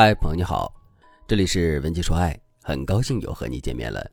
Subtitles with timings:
[0.00, 0.72] 嗨，朋友你好，
[1.26, 2.32] 这里是文姬说爱，
[2.62, 4.08] 很高兴又和你见面了。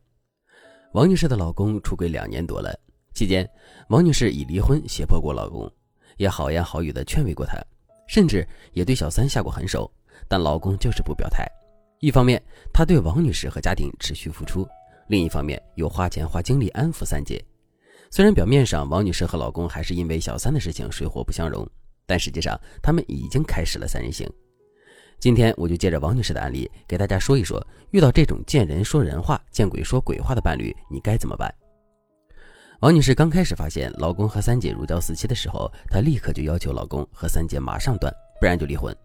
[0.93, 2.75] 王女士的老公出轨两年多了，
[3.13, 3.47] 期间
[3.89, 5.71] 王女士以离婚胁迫过老公，
[6.17, 7.63] 也好言好语的劝慰过他，
[8.07, 9.87] 甚至也对小三下过狠手，
[10.27, 11.45] 但老公就是不表态。
[11.99, 12.41] 一方面
[12.73, 14.67] 他对王女士和家庭持续付出，
[15.07, 17.39] 另一方面又花钱花精力安抚三姐。
[18.09, 21.63] 虽然表面上王女士和老公还是因为小三的事情水火不相容，
[22.07, 24.27] 但实际上他们已经开始了三人行。
[25.19, 31.53] 今天我就借着王女士的案例，给大家说一说，遇到这种见人说人话、见鬼说鬼话的伴侣，你该怎么办？
[32.81, 38.95] 王女士刚开始发现老公和三姐如胶似漆的时候，她立刻就要求老公和三姐马上断，不然就离婚。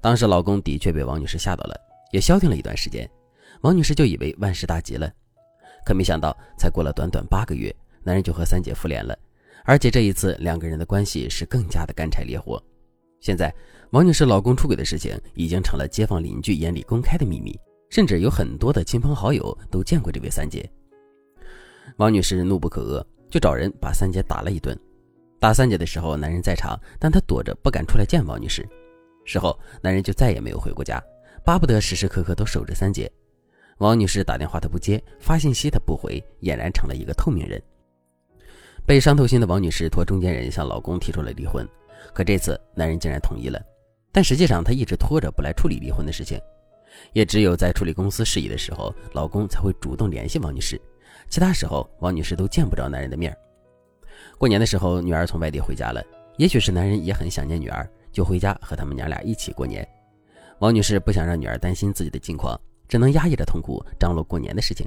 [0.00, 1.74] 当时老公的确被王女士吓到了，
[2.12, 3.08] 也消停了一段时间。
[3.62, 5.10] 王女士就以为万事大吉了，
[5.84, 7.74] 可没想到才过了短短八个月，
[8.04, 9.18] 男人就和三姐复联了，
[9.64, 12.62] 而且这一次两个人的关系是更加的干柴烈火。
[13.20, 13.52] 现在，
[13.90, 17.58] 王女士老公出轨的事情已经成了街坊邻居眼里公开的秘密，
[17.90, 20.68] 甚至有很多的亲朋好友都见过这位三姐。
[21.96, 24.78] 王女士怒不可遏，就找人把三姐打了一顿。
[25.40, 28.68] 打三姐的时候，男人在场，但他躲着不敢出来见王女士。
[29.24, 31.02] 事后，男人就再也没有回过家，
[31.44, 33.10] 巴不得时时刻刻都守着三姐。
[33.78, 37.62] 王女士打电话他不接，发信息他不回，俨然成了一个透明人。
[38.86, 41.66] 被伤透心的王女士托中间人向老公提出了离婚。
[42.12, 43.60] 可这次男人竟然同意了，
[44.12, 46.40] 但实际上他一直拖着不来处理离婚的事情，
[47.12, 50.80] 也只有在处理公司事宜的时候，老公才会主动联系王女士，
[51.28, 53.36] 其他时候王女士都见不着男人的面。
[54.36, 56.02] 过年的时候，女儿从外地回家了，
[56.38, 59.86] 也许是男人也很想念女儿，就回家和他们娘俩一起过年。
[60.58, 64.84] 王女士不想让女儿担心自己的近况，只能压抑着痛苦张罗过年的事情。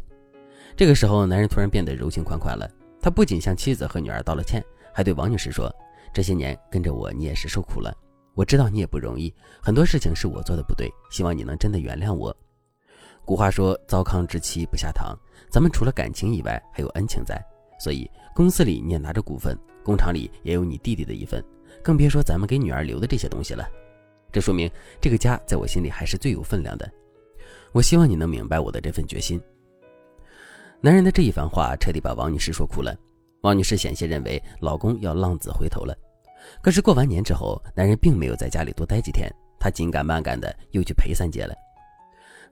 [0.76, 2.70] 这个时候，男人突然变得柔情款款了，
[3.02, 5.74] 他不仅向妻子和女儿道了歉，还对王女士说。
[6.14, 7.96] 这些年跟着我，你也是受苦了。
[8.34, 12.36] 我知道你也不容易，很多事情是我做的不对，希望你能真的原谅我。
[13.24, 15.18] 古话说“糟糠之妻不下堂”，
[15.50, 17.42] 咱们除了感情以外，还有恩情在。
[17.80, 21.44] 所以公司里你也拿着股份，工厂里也有你弟弟的一份，
[21.84, 23.68] 更别说咱们给女儿留的这些东西了。
[24.32, 24.70] 这说明
[25.00, 26.90] 这个家在我心里还是最有分量的。
[27.74, 29.42] 我希望你能明白我的这份决心。
[30.80, 32.96] 男人的这一番话彻底把王女士说哭了。
[33.42, 35.96] 王女士险些认为老公要浪子回头了，
[36.62, 41.56] 可是过完年之后，男人并没有在家里多待几天，他紧赶慢赶的又去陪三姐了。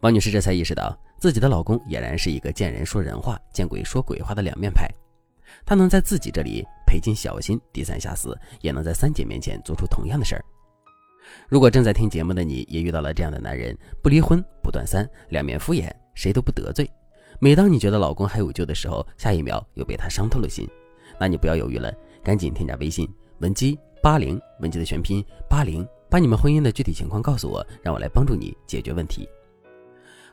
[0.02, 4.90] 王女士这才意识到自己的老公俨然是一个见人说人话、见鬼说鬼话的两面派，
[5.66, 10.44] 他能在自己这里赔尽小心、低三下四，也能在三姐面前做出同样的事儿。
[11.48, 16.90] 如果正在听节目的你也遇到了这样的男人，不离婚不断三，两面敷衍，谁都不得罪。
[17.38, 20.68] 每当你觉得老公还有救的时候，下一秒又被他伤透了心，
[21.20, 23.08] 那你不要犹豫了，赶紧添加微信
[23.40, 29.28] 文姬八零，文姬的全拼八零，把你们婚姻的具体情况告诉我，让我来帮助你解决问题。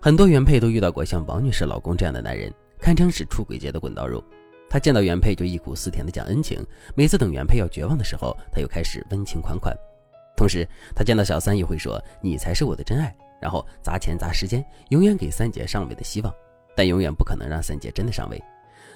[0.01, 4.23] 很多原配都遇到过像王女士老公这样的男人，堪称是出轨界的滚刀肉。
[4.69, 6.59] 他见到原配就忆苦思甜的讲恩情，
[6.97, 9.77] 每次等原配要绝望的时候，他又开始温情款款。
[10.37, 16.35] 同时，他见到小三又会说你才是我的真爱，然后砸钱砸时间，永远给三姐上位的希望。
[16.77, 18.41] 但永远不可能让三姐真的上位，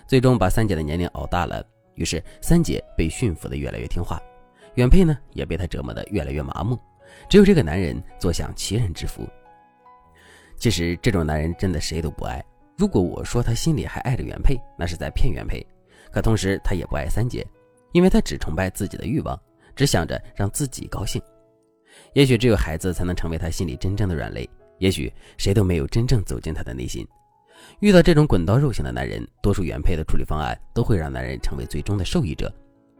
[0.06, 1.64] 最终把三姐的年龄熬大了。
[1.94, 4.22] 于是三姐被驯服的越来越听话，
[4.74, 6.78] 原配呢也被他折磨的越来越麻木。
[7.28, 9.26] 只有这个男人坐享其人之福。
[10.56, 12.44] 其实这种男人真的谁都不爱。
[12.76, 15.66] 如果我说他心里还爱着原配，那是在骗原配。
[16.12, 17.46] 可同时他也不爱三姐，
[17.92, 19.38] 因为他只崇拜自己的欲望，
[19.74, 21.20] 只想着让自己高兴。
[22.14, 24.48] 也许只有孩子才能成为他心里真正的软肋。
[24.78, 27.06] 也许谁都没有真正走进他的内心。
[27.80, 32.52] 遇到这种滚刀肉型的男人，多数原配的处理方案都会让男人成为最终的受益者。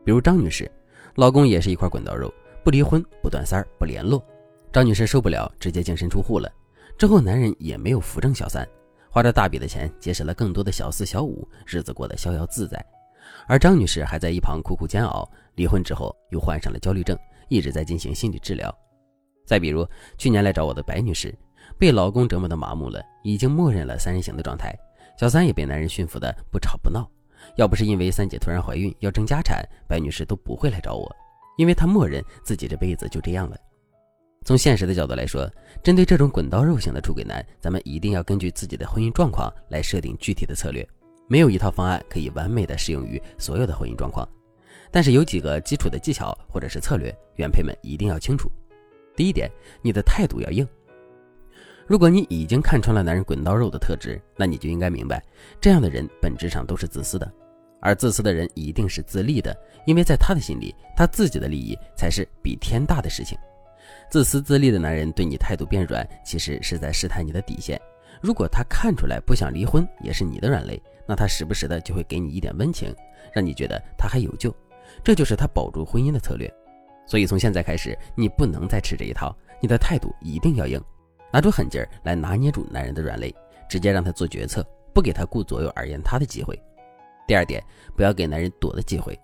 [0.05, 0.71] 比如张女士，
[1.17, 2.33] 老公也是一块滚刀肉，
[2.65, 4.25] 不离婚、不断三儿、不联络。
[4.73, 6.51] 张女士受不了，直接净身出户了。
[6.97, 8.67] 之后男人也没有扶正小三，
[9.11, 12.85] 花着大笔的钱结识了更多的小四小五，日子过得逍遥自在。
[13.47, 17.19] 而张女士还在一旁苦苦煎熬，离婚之后又患上了焦虑症，
[17.49, 18.75] 一直在进行心理治疗。
[19.47, 19.87] 再比如
[20.17, 21.35] 去年来找我的白女士。
[21.81, 24.71] 被老公折磨的麻木了，已经默认了三人行的状态。
[25.19, 27.11] 小三也被男人驯服的不吵不闹。
[27.57, 31.11] 要不是因为三姐突然怀孕要争家产，白女士都不会来找我，
[31.57, 33.57] 因为她默认自己这辈子就这样了。
[34.45, 35.51] 从现实的角度来说，
[35.83, 40.87] 针对这种滚刀肉型的出轨男，咱们一定要根据自己的婚姻状况来设定具体的策略。
[41.29, 44.29] 没有一套方案可以完美的适用于所有的婚姻状况，
[44.91, 48.53] 但是有几个基础的技巧或者是策略，原配们一定要清楚。
[49.17, 49.51] 第一点，
[49.81, 50.69] 你的态度要硬。
[51.91, 55.21] 如果你已经看穿了男人滚刀肉的特质，那你就应该明白，
[55.61, 57.29] 这样的人本质上都是自私的，
[57.81, 59.53] 而自私的人一定是自利的，
[59.87, 63.37] 因为在他的心里，他自己的利益才是比天大的事情。
[64.09, 67.77] 自私自利的男人对你态度变软，其实是在试探你的底线。
[68.21, 72.95] 如果他看出来不想离婚也是你的软肋，那他时不时的就会给你一点温情，
[73.33, 74.55] 让你觉得他还有救。
[75.03, 76.49] 这就是他保住婚姻的策略。
[77.05, 80.81] 所以从现在开始，你不能再吃这一套，你的态度一定要硬，
[81.33, 83.35] 拿出狠劲儿来拿捏住男人的软肋，
[83.69, 86.61] 直接让他做决策，不给他顾左右而言他的机会。
[87.27, 87.63] 第二点，
[87.97, 89.19] 不要给男人躲的机会。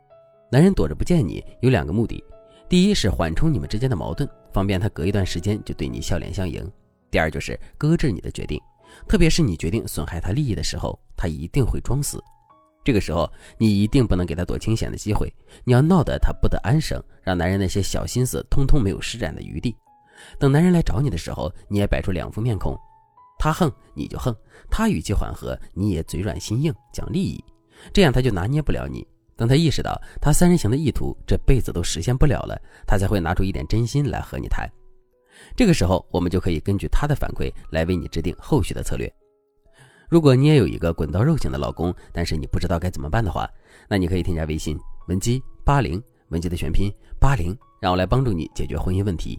[0.51, 2.23] 男人躲着不见你有两个目的：
[2.69, 6.65] 第一是缓冲你们之间的矛盾，方便他隔一段时间就对你笑脸相迎；
[7.11, 8.61] 第二就是搁置你的决定，
[9.09, 12.23] 特别是你决定损害他利益的时候，他一定会装死。
[12.85, 13.29] 这个时候，
[13.59, 15.29] 你一定不能给他躲清闲的机会，
[15.65, 19.75] 你要闹得他不得安生，让男人那些小心思通通没有施展的余地。
[20.39, 22.79] 等男人来找你的时候，你也摆出两副面孔，
[23.39, 24.35] 他横你就横，
[24.71, 27.45] 他语气缓和，你也嘴软心硬讲利益，
[27.93, 29.07] 这样他就拿捏不了你。
[29.37, 34.67] 等他意识到他三人行的意图这辈子都实现不了了，他才会拿出一点真心来和你谈。
[35.55, 39.13] 这个时候，我们就可以根据他的反馈来为你制定后续的策略。
[40.09, 43.47] 如果你也有一个滚刀肉型的老公，但是你不知道该怎么办的话，
[43.91, 44.79] 那你可以添加微信
[45.09, 46.91] 文姬八零，文姬的全拼
[47.21, 49.39] 八零，让我来帮助你解决婚姻问题。